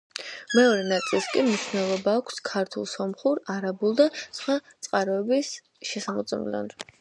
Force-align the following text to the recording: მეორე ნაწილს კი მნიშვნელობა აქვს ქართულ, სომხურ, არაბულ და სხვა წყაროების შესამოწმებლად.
მეორე 0.59 0.85
ნაწილს 0.91 1.27
კი 1.33 1.43
მნიშვნელობა 1.49 2.15
აქვს 2.21 2.41
ქართულ, 2.49 2.87
სომხურ, 2.93 3.43
არაბულ 3.57 3.95
და 4.01 4.09
სხვა 4.23 4.57
წყაროების 4.87 5.53
შესამოწმებლად. 5.93 6.77